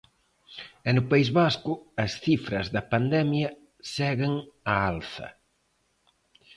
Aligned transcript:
E 0.87 0.89
no 0.95 1.03
País 1.11 1.29
Vasco 1.39 1.73
as 2.03 2.11
cifras 2.23 2.65
da 2.75 2.87
pandemia 2.93 3.49
seguen 3.95 4.33
a 4.71 4.73
alza. 4.91 5.27